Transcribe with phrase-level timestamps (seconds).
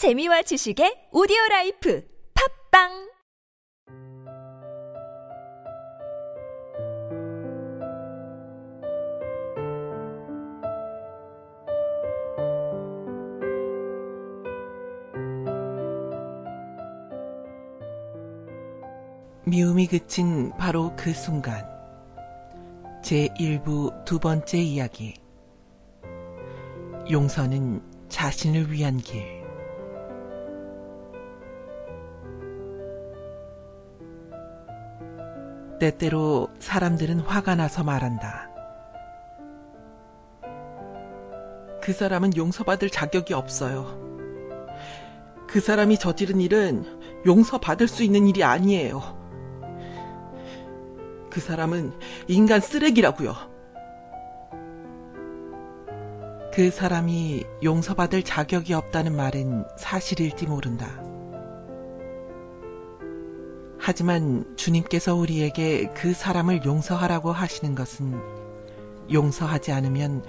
[0.00, 2.02] 재미와 지식의 오디오 라이프
[2.72, 3.10] 팝빵
[19.44, 21.68] 미움이 그친 바로 그 순간.
[23.02, 25.12] 제1부 두 번째 이야기.
[27.10, 29.39] 용서는 자신을 위한 길.
[35.80, 38.48] 때때로 사람들은 화가 나서 말한다.
[41.82, 43.98] 그 사람은 용서받을 자격이 없어요.
[45.48, 46.84] 그 사람이 저지른 일은
[47.26, 49.18] 용서받을 수 있는 일이 아니에요.
[51.30, 51.92] 그 사람은
[52.28, 53.34] 인간 쓰레기라고요.
[56.52, 61.09] 그 사람이 용서받을 자격이 없다는 말은 사실일지 모른다.
[63.82, 68.14] 하지만 주님께서 우리에게 그 사람을 용서하라고 하시는 것은
[69.10, 70.22] 용서하지 않으면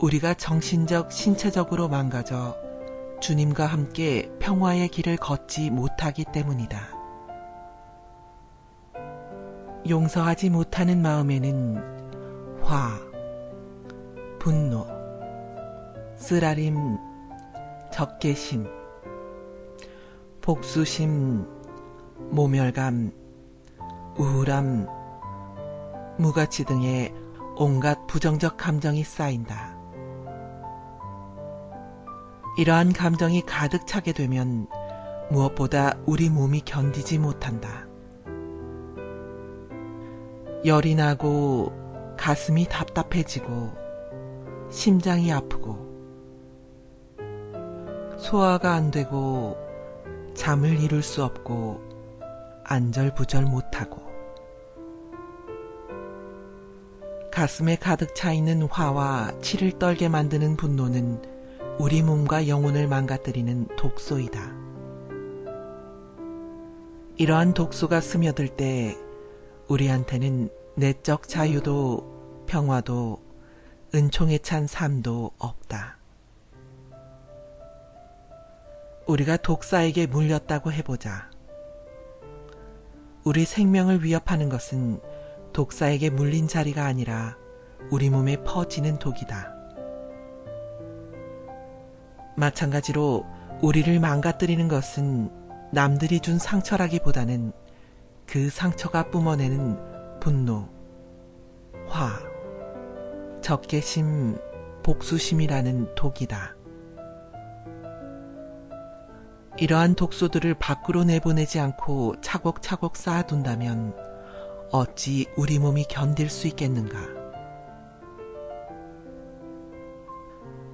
[0.00, 2.56] 우리가 정신적, 신체적으로 망가져
[3.20, 6.98] 주님과 함께 평화의 길을 걷지 못하기 때문이다.
[9.88, 12.98] 용서하지 못하는 마음에는 화,
[14.40, 14.86] 분노,
[16.16, 16.98] 쓰라림,
[17.92, 18.66] 적개심,
[20.40, 21.57] 복수심,
[22.30, 23.12] 모멸감,
[24.18, 24.86] 우울함,
[26.18, 27.14] 무가치 등의
[27.56, 29.76] 온갖 부정적 감정이 쌓인다.
[32.58, 34.66] 이러한 감정이 가득 차게 되면
[35.30, 37.86] 무엇보다 우리 몸이 견디지 못한다.
[40.64, 41.72] 열이 나고
[42.18, 43.72] 가슴이 답답해지고
[44.70, 45.86] 심장이 아프고
[48.18, 49.56] 소화가 안 되고
[50.34, 51.87] 잠을 이룰 수 없고
[52.68, 54.06] 안절부절 못하고
[57.32, 61.22] 가슴에 가득 차 있는 화와 치를 떨게 만드는 분노는
[61.78, 64.52] 우리 몸과 영혼을 망가뜨리는 독소이다.
[67.16, 68.96] 이러한 독소가 스며들 때
[69.68, 73.22] 우리한테는 내적 자유도 평화도
[73.94, 75.96] 은총에 찬 삶도 없다.
[79.06, 81.27] 우리가 독사에게 물렸다고 해보자.
[83.28, 85.02] 우리 생명을 위협하는 것은
[85.52, 87.36] 독사에게 물린 자리가 아니라
[87.90, 89.52] 우리 몸에 퍼지는 독이다.
[92.38, 93.26] 마찬가지로
[93.60, 95.30] 우리를 망가뜨리는 것은
[95.70, 97.52] 남들이 준 상처라기보다는
[98.24, 100.66] 그 상처가 뿜어내는 분노,
[101.86, 102.18] 화,
[103.42, 104.38] 적개심,
[104.82, 106.56] 복수심이라는 독이다.
[109.60, 113.92] 이러한 독소들을 밖으로 내보내지 않고 차곡차곡 쌓아둔다면
[114.70, 116.96] 어찌 우리 몸이 견딜 수 있겠는가?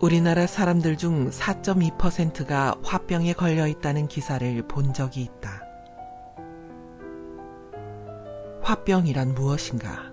[0.00, 5.60] 우리나라 사람들 중 4.2%가 화병에 걸려 있다는 기사를 본 적이 있다.
[8.62, 10.12] 화병이란 무엇인가?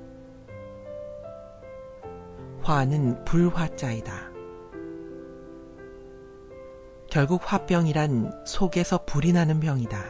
[2.64, 4.35] 화는 불화자이다.
[7.16, 10.04] 결국 화병이란 속에서 불이 나는 병이다.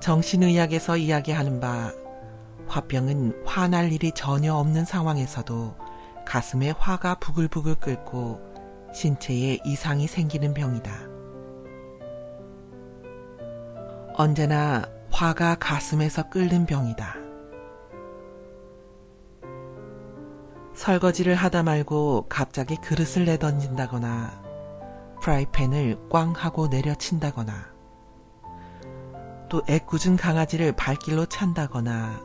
[0.00, 1.90] 정신의학에서 이야기하는 바
[2.66, 5.74] 화병은 화날 일이 전혀 없는 상황에서도
[6.26, 8.38] 가슴에 화가 부글부글 끓고
[8.92, 10.92] 신체에 이상이 생기는 병이다.
[14.12, 17.27] 언제나 화가 가슴에서 끓는 병이다.
[20.78, 24.40] 설거지를 하다 말고 갑자기 그릇을 내던진다거나
[25.20, 27.52] 프라이팬을 꽝 하고 내려친다거나
[29.48, 32.22] 또 애꿎은 강아지를 발길로 찬다거나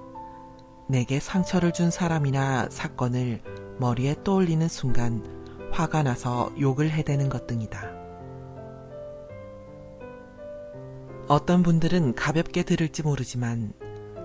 [0.88, 3.42] 내게 상처를 준 사람이나 사건을
[3.80, 5.26] 머리에 떠올리는 순간
[5.72, 7.92] 화가 나서 욕을 해대는 것 등이다.
[11.28, 13.74] 어떤 분들은 가볍게 들을지 모르지만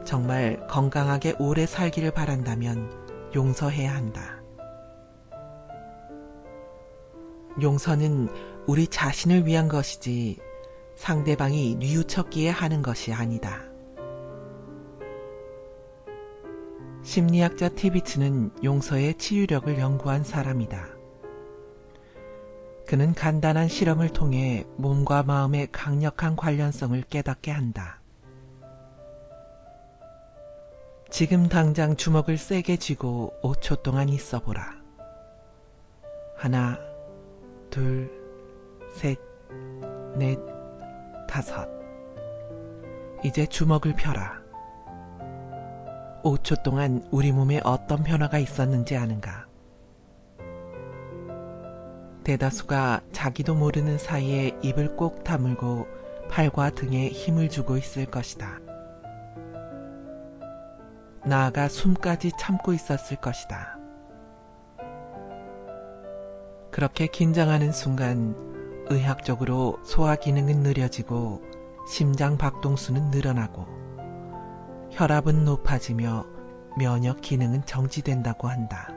[0.04, 2.97] 정말 건강하게 오래 살기를 바란다면
[3.34, 4.42] 용서해야 한다.
[7.60, 8.28] 용서는
[8.66, 10.38] 우리 자신을 위한 것이지
[10.96, 13.62] 상대방이 뉘우쳤기에 하는 것이 아니다.
[17.02, 20.88] 심리학자 티비츠는 용서의 치유력을 연구한 사람이다.
[22.86, 27.97] 그는 간단한 실험을 통해 몸과 마음의 강력한 관련성을 깨닫게 한다.
[31.18, 34.70] 지금 당장 주먹을 세게 쥐고 5초 동안 있어 보라.
[36.36, 36.78] 하나,
[37.70, 38.08] 둘,
[38.94, 39.18] 셋,
[40.14, 40.38] 넷,
[41.28, 41.68] 다섯.
[43.24, 44.40] 이제 주먹을 펴라.
[46.22, 49.48] 5초 동안 우리 몸에 어떤 변화가 있었는지 아는가?
[52.22, 55.88] 대다수가 자기도 모르는 사이에 입을 꼭 다물고
[56.30, 58.67] 팔과 등에 힘을 주고 있을 것이다.
[61.28, 63.78] 나아가 숨까지 참고 있었을 것이다.
[66.70, 68.34] 그렇게 긴장하는 순간
[68.88, 71.42] 의학적으로 소화 기능은 느려지고
[71.86, 73.66] 심장 박동수는 늘어나고
[74.92, 76.24] 혈압은 높아지며
[76.78, 78.88] 면역 기능은 정지된다고 한다.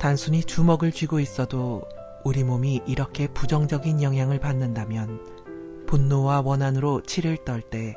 [0.00, 1.82] 단순히 주먹을 쥐고 있어도
[2.24, 7.96] 우리 몸이 이렇게 부정적인 영향을 받는다면 분노와 원한으로 치를 떨 때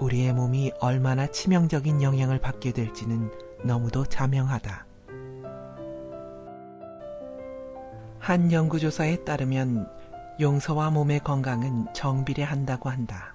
[0.00, 3.30] 우리의 몸이 얼마나 치명적인 영향을 받게 될지는
[3.64, 4.86] 너무도 자명하다.
[8.18, 9.88] 한 연구조사에 따르면
[10.40, 13.34] 용서와 몸의 건강은 정비례한다고 한다.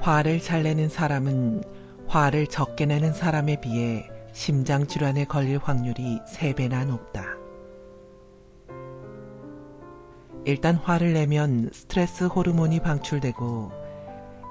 [0.00, 1.62] 화를 잘 내는 사람은
[2.06, 7.33] 화를 적게 내는 사람에 비해 심장 질환에 걸릴 확률이 3배나 높다.
[10.46, 13.72] 일단 화를 내면 스트레스 호르몬이 방출되고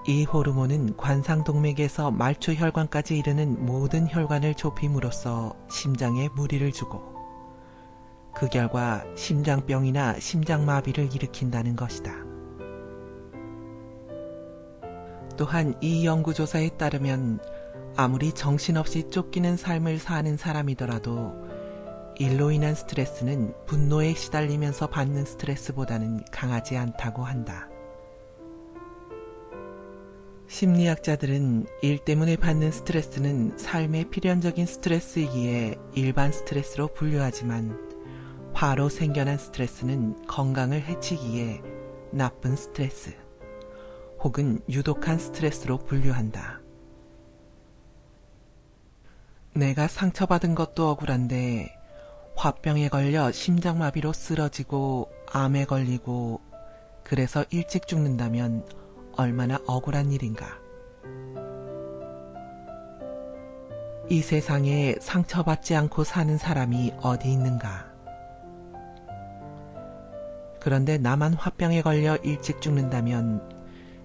[0.07, 7.13] 이 호르몬은 관상동맥에서 말초 혈관까지 이르는 모든 혈관을 좁힘으로써 심장에 무리를 주고
[8.33, 12.11] 그 결과 심장병이나 심장마비를 일으킨다는 것이다.
[15.37, 17.39] 또한 이 연구조사에 따르면
[17.95, 21.52] 아무리 정신없이 쫓기는 삶을 사는 사람이더라도
[22.19, 27.69] 일로 인한 스트레스는 분노에 시달리면서 받는 스트레스보다는 강하지 않다고 한다.
[30.47, 37.93] 심리학자들은 일 때문에 받는 스트레스는 삶의 필연적인 스트레스이기에 일반 스트레스로 분류하지만
[38.53, 41.61] 화로 생겨난 스트레스는 건강을 해치기에
[42.11, 43.15] 나쁜 스트레스
[44.19, 46.61] 혹은 유독한 스트레스로 분류한다.
[49.55, 51.82] 내가 상처받은 것도 억울한데
[52.35, 56.41] 화병에 걸려 심장마비로 쓰러지고 암에 걸리고
[57.03, 58.65] 그래서 일찍 죽는다면
[59.15, 60.59] 얼마나 억울한 일인가.
[64.09, 67.91] 이 세상에 상처받지 않고 사는 사람이 어디 있는가.
[70.59, 73.49] 그런데 나만 화병에 걸려 일찍 죽는다면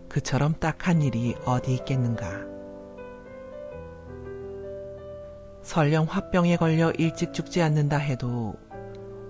[0.09, 2.58] 그처럼 딱한 일이 어디 있겠는가.
[5.69, 8.55] 설령 화병에 걸려 일찍 죽지 않는다 해도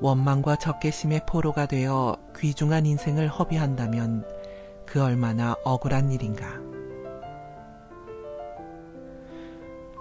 [0.00, 4.24] 원망과 적개심의 포로가 되어 귀중한 인생을 허비한다면
[4.86, 6.46] 그 얼마나 억울한 일인가.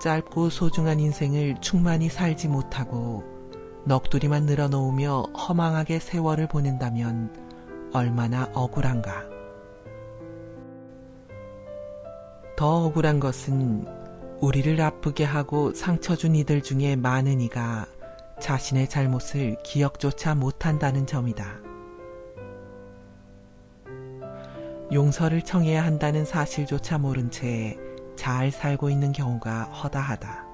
[0.03, 3.23] 짧고 소중한 인생을 충만히 살지 못하고
[3.85, 9.25] 넋두리만 늘어놓으며 허망하게 세월을 보낸다면 얼마나 억울한가.
[12.55, 13.96] 더 억울한 것은
[14.41, 17.87] 우리를 아프게 하고 상처 준 이들 중에 많은 이가
[18.39, 21.59] 자신의 잘못을 기억조차 못한다는 점이다.
[24.93, 27.77] 용서를 청해야 한다는 사실조차 모른 채
[28.17, 30.45] 잘 살고 있는 경우가 허다하다.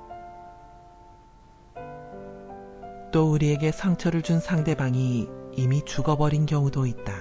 [3.11, 7.13] 또 우리에게 상처를 준 상대방이 이미 죽어버린 경우도 있다.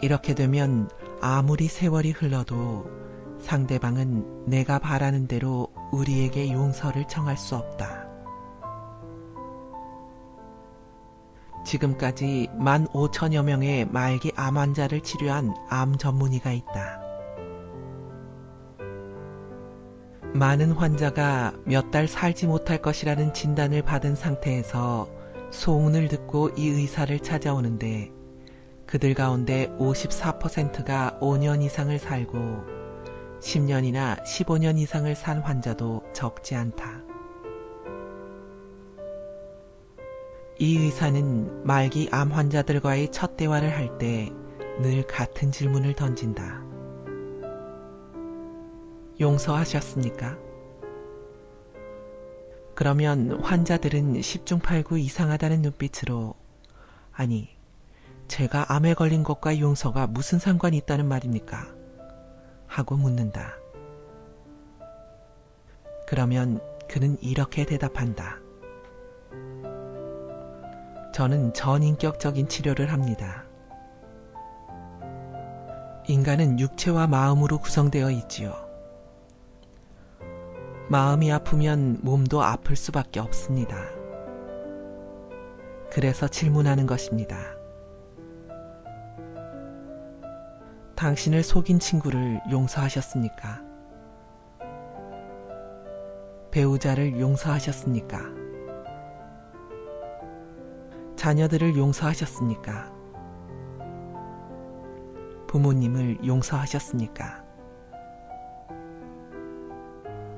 [0.00, 0.88] 이렇게 되면
[1.20, 2.86] 아무리 세월이 흘러도
[3.40, 8.06] 상대방은 내가 바라는 대로 우리에게 용서를 청할 수 없다.
[11.64, 17.00] 지금까지 만 5천여 명의 말기 암 환자를 치료한 암 전문의가 있다.
[20.34, 25.08] 많은 환자가 몇 달 살지 못할 것이라는 진단을 받은 상태에서
[25.50, 28.12] 소문을 듣고 이 의사를 찾아오는데
[28.88, 32.38] 그들 가운데 54%가 5년 이상을 살고
[33.38, 37.02] 10년이나 15년 이상을 산 환자도 적지 않다.
[40.58, 44.32] 이 의사는 말기 암 환자들과의 첫 대화를 할 때
[44.80, 46.62] 늘 같은 질문을 던진다.
[49.18, 50.38] 용서하셨습니까?
[52.76, 56.34] 그러면 환자들은 10중 8구 이상하다는 눈빛으로
[57.10, 57.57] 아니,
[58.28, 61.66] 제가 암에 걸린 것과 용서가 무슨 상관이 있다는 말입니까?
[62.66, 63.54] 하고 묻는다.
[66.06, 68.38] 그러면 그는 이렇게 대답한다.
[71.12, 73.44] 저는 전인격적인 치료를 합니다.
[76.06, 78.54] 인간은 육체와 마음으로 구성되어 있지요.
[80.88, 83.76] 마음이 아프면 몸도 아플 수밖에 없습니다.
[85.90, 87.57] 그래서 질문하는 것입니다.
[90.98, 93.62] 당신을 속인 친구를 용서하셨습니까?
[96.50, 98.20] 배우자를 용서하셨습니까?
[101.14, 102.92] 자녀들을 용서하셨습니까?
[105.46, 107.44] 부모님을 용서하셨습니까?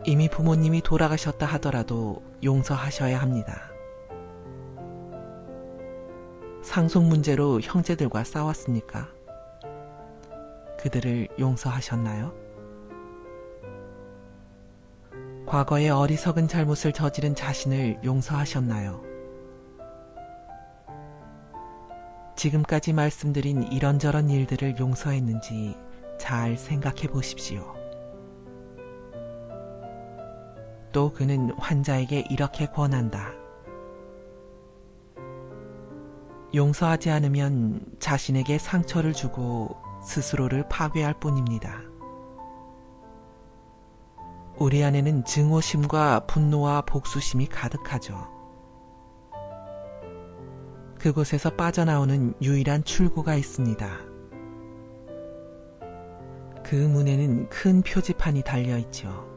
[0.05, 3.63] 이미 부모님이 돌아가셨다 하더라도 용서하셔야 합니다.
[6.63, 9.20] 상속 문제로 형제들과 싸웠습니까?
[10.83, 12.33] 그들을 용서하셨나요?
[15.47, 19.03] 과거에 어리석은 잘못을 저지른 자신을 용서하셨나요?
[22.37, 25.77] 지금까지 말씀드린 이런저런 일들을 용서했는지
[26.19, 27.75] 잘 생각해 보십시오.
[30.93, 33.33] 또 그는 환자에게 이렇게 권한다.
[36.55, 41.83] 용서하지 않으면 자신에게 상처를 주고 스스로를 파괴할 뿐입니다.
[44.59, 48.29] 우리 안에는 증오심과 분노와 복수심이 가득하죠.
[50.99, 53.89] 그곳에서 빠져나오는 유일한 출구가 있습니다.
[56.63, 59.29] 그 문에는 큰 표지판이 달려 있죠.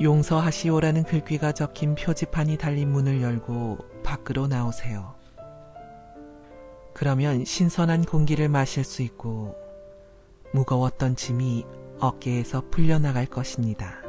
[0.00, 5.14] 용서하시오라는 글귀가 적힌 표지판이 달린 문을 열고 밖으로 나오세요.
[7.02, 9.56] 그러면 신선한 공기를 마실 수 있고
[10.54, 11.64] 무거웠던 짐이
[11.98, 14.01] 어깨에서 풀려나갈 것입니다.